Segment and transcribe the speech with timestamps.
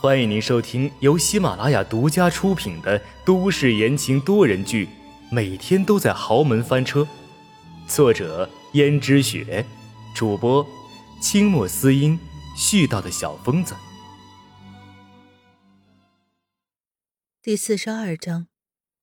[0.00, 4.86] 欢迎您收听由喜马拉雅独家出品的都市言情多人剧
[5.30, 7.00] 《每天都在豪门翻车》，
[7.88, 9.64] 作者：胭脂雪，
[10.14, 10.66] 主播：
[11.22, 12.18] 清墨思音，
[12.54, 13.74] 絮叨的小疯子。
[17.40, 18.48] 第四十二章，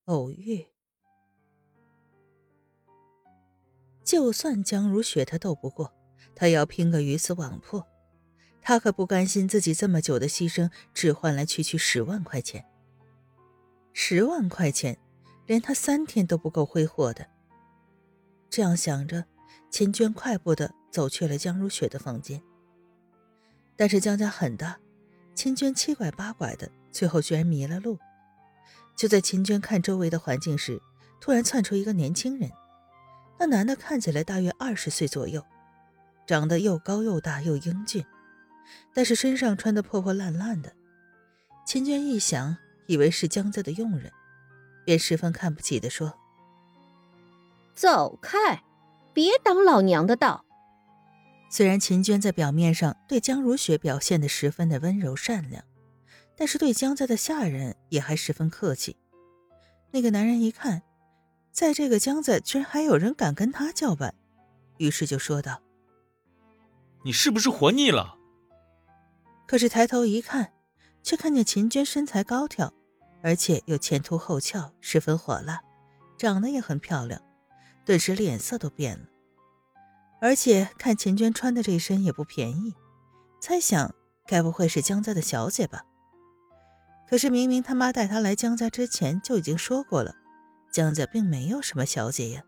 [0.04, 0.66] 偶遇。
[4.04, 5.92] 就算江如雪他斗不过，
[6.36, 7.84] 他要拼个鱼死网破。
[8.62, 12.64] 他可不甘心自己这么久的牺牲，只换来区区十万块钱。
[13.92, 14.96] 十万块钱，
[15.46, 17.26] 连他三天都不够挥霍的。
[18.48, 19.24] 这样想着，
[19.68, 22.40] 秦娟快步的走去了江如雪的房间。
[23.76, 24.78] 但是江家很大，
[25.34, 27.98] 秦娟七拐八拐的，最后居然迷了路。
[28.94, 30.80] 就在秦娟看周围的环境时，
[31.20, 32.50] 突然窜出一个年轻人。
[33.38, 35.44] 那男的看起来大约二十岁左右，
[36.26, 38.04] 长得又高又大又英俊。
[38.94, 40.72] 但是身上穿的破破烂烂的，
[41.66, 44.12] 秦娟一想，以为是江家的佣人，
[44.84, 46.12] 便十分看不起的说
[47.74, 48.62] ：“走开，
[49.12, 50.44] 别挡老娘的道。”
[51.50, 55.62] 虽然秦娟在表面上对江如雪表现的十分的温柔善良，
[56.36, 58.96] 但是对江家的下人也还十分客气。
[59.90, 60.82] 那个男人一看，
[61.50, 64.14] 在这个江家居然还有人敢跟他叫板，
[64.78, 65.60] 于是就说道
[67.04, 68.16] ：“你是不是活腻了？”
[69.52, 70.50] 可是抬头一看，
[71.02, 72.72] 却看见秦娟身材高挑，
[73.22, 75.60] 而且又前凸后翘，十分火辣，
[76.16, 77.20] 长得也很漂亮，
[77.84, 79.04] 顿时脸色都变了。
[80.22, 82.72] 而且看秦娟穿的这身也不便宜，
[83.42, 83.94] 猜想
[84.26, 85.84] 该不会是江家的小姐吧？
[87.06, 90.16] 可是明明他妈带她来江家之前就已经说过了，
[90.72, 92.42] 江家并没有什么小姐呀，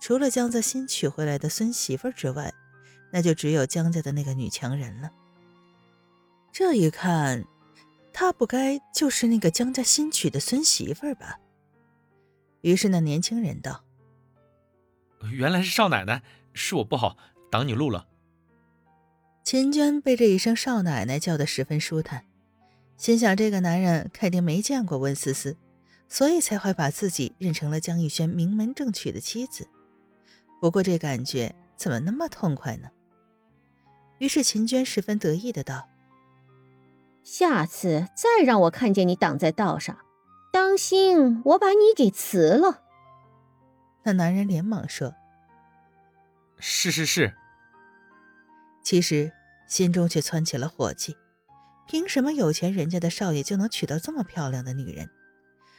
[0.00, 2.54] 除了江家新娶回来的孙媳妇之外，
[3.12, 5.10] 那就只有江家的那个女强人了。
[6.52, 7.44] 这一看，
[8.12, 11.38] 她不该就是那个江家新娶的孙媳妇儿吧？
[12.62, 13.84] 于是那年轻人道
[15.32, 16.22] ：“原来是少奶奶，
[16.52, 17.16] 是我不好
[17.50, 18.06] 挡你路了。”
[19.44, 22.26] 秦娟被这一声“少奶奶”叫得十分舒坦，
[22.96, 25.56] 心想这个男人肯定没见过温思思，
[26.08, 29.66] 所以才会把自己认成了江逸轩名门正娶的妻子。
[30.60, 32.90] 不过这感觉怎么那么痛快呢？
[34.18, 35.88] 于是秦娟十分得意的道。
[37.22, 39.98] 下次再让我看见你挡在道上，
[40.52, 42.82] 当心我把你给辞了。
[44.02, 45.14] 那男人连忙说
[46.58, 47.34] ：“是是是。”
[48.82, 49.30] 其实
[49.66, 51.16] 心中却窜起了火气。
[51.86, 55.10] 凭什么有钱人家的少爷就能娶到这么漂亮的女人，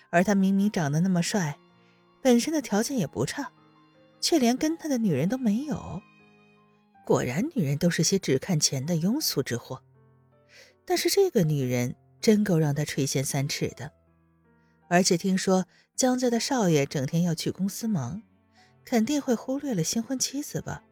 [0.09, 1.57] 而他明明长得那么帅，
[2.22, 3.51] 本身的条件也不差，
[4.19, 6.01] 却连跟他的女人都没有？
[7.06, 9.81] 果然，女人都是些只看钱的庸俗之货。
[10.86, 13.92] 但是这个女人真够让他垂涎三尺的，
[14.90, 15.66] 而且听说
[15.96, 18.22] 江家的少爷整天要去公司忙，
[18.84, 20.84] 肯定会忽略了新婚妻子吧？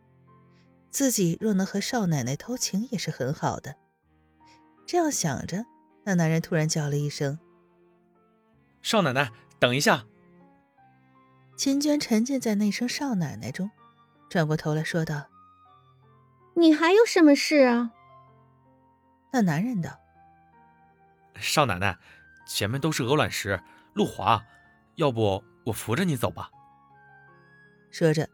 [0.89, 3.75] 自己若能和少奶奶偷情也是很好的。
[4.87, 5.65] 这样想着，
[6.03, 7.37] 那男人突然叫了一声
[8.81, 10.05] ：“少奶奶，等一下。”
[11.55, 13.69] 秦娟沉浸在那声“少奶奶”中，
[14.29, 15.27] 转过头来说道
[16.55, 17.91] ：“你还有什么事啊？”
[19.31, 19.99] 那男人道
[21.39, 21.97] ：“少奶奶，
[22.47, 23.61] 前面都是鹅卵石，
[23.93, 24.43] 路滑，
[24.95, 26.49] 要不我扶着你走吧。”
[27.91, 28.27] 说着，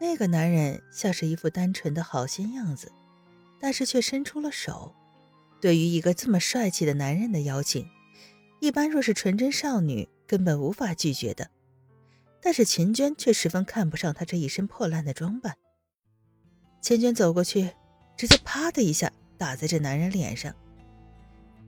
[0.00, 2.90] 那个男人像是一副单纯的好心样子，
[3.58, 4.94] 但是却伸出了手。
[5.60, 7.86] 对于一个这么帅气的男人的邀请，
[8.60, 11.50] 一般若是纯真少女根本无法拒绝的。
[12.40, 15.58] 但是秦娟却十分看不上他这一身破烂的装扮。
[16.80, 17.74] 秦娟走过去，
[18.16, 19.12] 直接啪的一下。
[19.40, 20.54] 打在这男人脸上，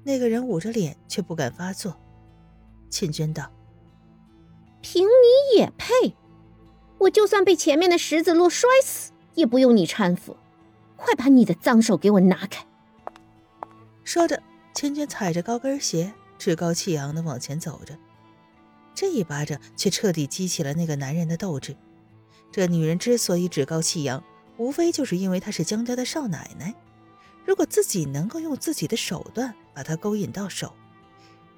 [0.05, 1.97] 那个人捂着脸却不敢发作。
[2.91, 3.51] 秦娟道
[4.83, 6.15] ：“凭你也配？
[6.99, 10.37] 我就算被前面的石子路摔死，也不用你搀扶。
[10.97, 12.67] 快把你的脏手给我拿开！”
[14.05, 14.43] 说着，
[14.75, 17.97] 秦娟踩着高跟鞋，趾高气扬的往前走着。
[18.95, 21.75] 这一巴掌却彻底激起了那个男人的斗志。
[22.51, 24.23] 这女人之所以趾高气扬，
[24.59, 26.75] 无非就是因为她是江家的少奶奶。
[27.45, 30.75] 如果自己能够用自己的手段把他勾引到手，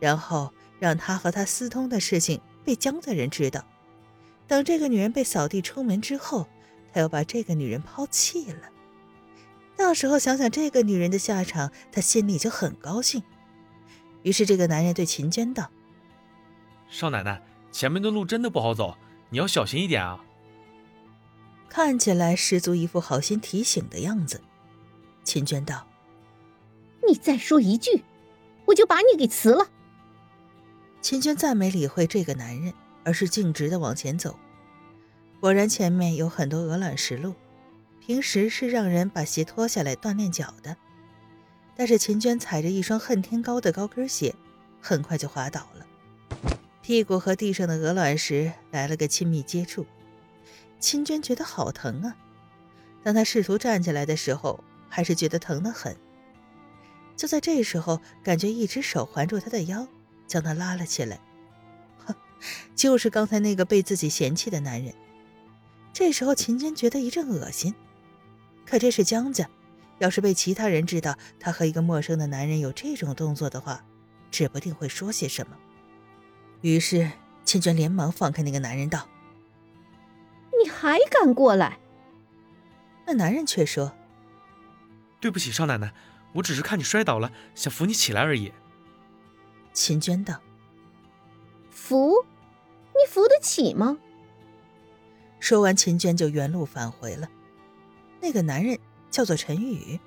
[0.01, 3.65] 然后让他和他私通的事情被江家人知道，
[4.47, 6.49] 等这个女人被扫地出门之后，
[6.93, 8.71] 他又把这个女人抛弃了，
[9.77, 13.23] 到时候想想这个女人的下场，他心里就很高兴。
[14.23, 15.71] 于是这个男人对秦娟道
[16.89, 18.97] ：“少奶奶，前面的路真的不好走，
[19.29, 20.25] 你要小心一点啊。”
[21.69, 24.41] 看起来十足一副好心提醒的样子。
[25.25, 25.87] 秦娟道
[27.09, 28.05] ：“你再说一句，
[28.67, 29.69] 我就把你给辞了。
[31.01, 32.73] 秦娟再没理会这个男人，
[33.03, 34.39] 而是径直的往前走。
[35.41, 37.35] 果然，前面有很多鹅卵石路，
[38.01, 40.77] 平时是让人把鞋脱下来锻炼脚的。
[41.77, 44.35] 但是秦娟踩着一双恨天高的高跟鞋，
[44.81, 45.87] 很快就滑倒了，
[46.81, 49.85] 屁股和地上的鹅卵石来了个亲密接触。
[50.79, 52.17] 秦娟觉得好疼啊！
[53.03, 55.97] 当她试图站起来的时候，还是觉得疼得很。
[57.17, 59.87] 就在这时候，感觉一只手环住他的腰，
[60.27, 61.21] 将他拉了起来。
[62.05, 62.15] 哼，
[62.75, 64.93] 就是刚才那个被自己嫌弃的男人。
[65.93, 67.75] 这时候，秦娟觉得一阵恶心。
[68.67, 69.49] 可这是江家，
[69.99, 73.85] 要是被其他人知道她和一个陌生的男人有这种动作的话，
[74.31, 75.57] 指不定会说些什么。
[76.63, 77.13] 于是，
[77.45, 79.07] 秦娟连忙放开那个男人，道
[80.61, 81.79] ：“你还敢过来？”
[83.07, 83.93] 那男人却说
[85.25, 85.91] ：“对不起，少奶奶，
[86.35, 88.53] 我只是看你摔倒了，想扶你起来而已。”
[89.73, 90.39] 秦娟道
[91.73, 92.27] ：“扶？
[92.93, 93.97] 你扶得起吗？”
[95.41, 97.27] 说完，秦娟就原路返回了。
[98.21, 98.79] 那个男人
[99.11, 99.99] 叫做陈宇，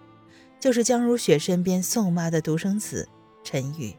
[0.60, 3.10] 就是江如雪身边宋妈的独生子
[3.44, 3.96] 陈宇。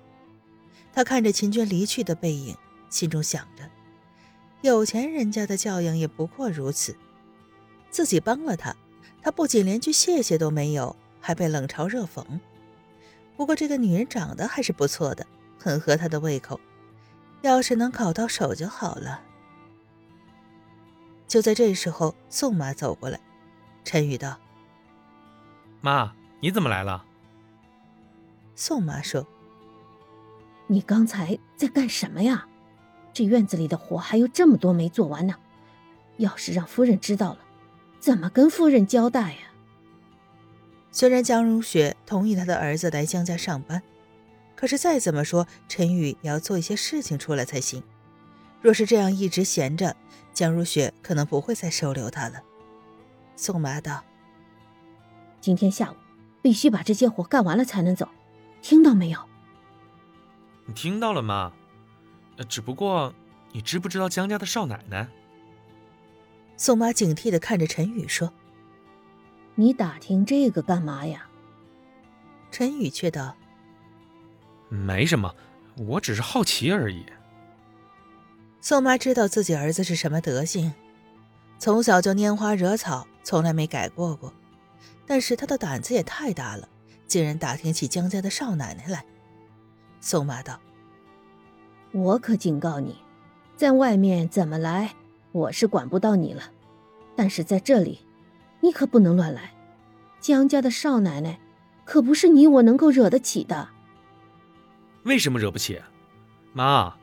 [0.93, 2.57] 他看着秦娟离去的背影，
[2.89, 3.69] 心中想着：
[4.61, 6.97] 有钱人家的教养也不过如此。
[7.91, 8.77] 自己帮了他，
[9.21, 12.25] 他不仅连句谢谢都没有，还被冷嘲热讽。
[13.37, 15.27] 不过这个女人长得还是不错的，
[15.59, 16.61] 很合他的胃口。
[17.43, 19.23] 要是能搞到手就好了。
[21.29, 23.21] 就在这时候，宋妈走过来，
[23.85, 24.39] 陈宇道
[25.81, 27.05] ：“妈，你怎么来了？”
[28.57, 29.25] 宋妈说
[30.67, 32.49] ：“你刚才在干什么呀？
[33.13, 35.35] 这院子里的活还有这么多没做完呢，
[36.17, 37.39] 要是让夫人知道了，
[38.01, 39.39] 怎么跟夫人交代呀？”
[40.99, 43.81] 虽然江如雪同意她的儿子来江家上班，
[44.57, 47.85] 可是再怎么说，陈宇也要做一些事情出来才行。
[48.61, 49.95] 若是这样一直闲着，
[50.35, 52.43] 江如雪可能不会再收留他了。
[53.37, 54.03] 宋妈道
[55.41, 55.95] ：“今天下午
[56.43, 58.09] 必须把这些活干完了才能走，
[58.61, 59.21] 听到没有？”
[60.67, 61.53] 你听到了吗？
[62.39, 63.15] 呃，只不过
[63.53, 65.07] 你知不知道江家的少奶奶？
[66.57, 68.33] 宋妈警惕的看着陈宇说
[69.59, 71.27] ：“你打听这个干嘛呀？”
[72.53, 73.35] 陈宇却道
[74.71, 75.35] ：“没什么，
[75.77, 77.05] 我只是好奇而已。”
[78.63, 80.73] 宋妈知道自己儿子是什么德行，
[81.59, 84.33] 从小就拈花惹草，从来没改过过。
[85.05, 86.69] 但是他的胆子也太大了，
[87.09, 89.05] 竟然打听起江家的少奶奶来。
[90.01, 90.61] 宋妈道
[91.91, 92.97] ：“我可警告你，
[93.57, 94.95] 在外面怎么来，
[95.33, 96.45] 我是管不到你了。
[97.17, 98.01] 但是在这里，
[98.61, 99.53] 你可不能乱来。
[100.21, 101.39] 江家的少奶奶，
[101.85, 103.69] 可不是你我能够惹得起的。
[105.05, 105.81] 为什么惹不起，
[106.53, 106.95] 妈？”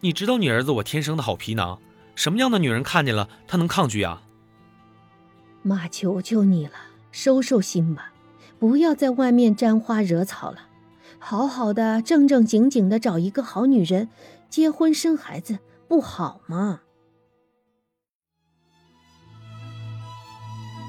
[0.00, 1.80] 你知道你儿子我天生的好皮囊，
[2.14, 4.22] 什么样的女人看见了他能抗拒啊？
[5.62, 6.74] 妈，求求你了，
[7.10, 8.12] 收收心吧，
[8.60, 10.68] 不要在外面沾花惹草了，
[11.18, 14.08] 好好的正正经经的找一个好女人，
[14.48, 15.58] 结婚生孩子
[15.88, 16.82] 不好吗？